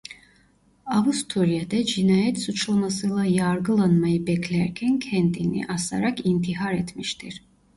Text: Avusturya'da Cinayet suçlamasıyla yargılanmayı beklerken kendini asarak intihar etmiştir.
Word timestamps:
Avusturya'da 0.85 1.85
Cinayet 1.85 2.39
suçlamasıyla 2.41 3.25
yargılanmayı 3.25 4.27
beklerken 4.27 4.99
kendini 4.99 5.67
asarak 5.67 6.25
intihar 6.25 6.73
etmiştir. 6.73 7.41